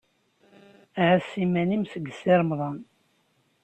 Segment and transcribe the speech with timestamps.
[1.03, 2.77] Ɛass iman-im seg Si Remḍan.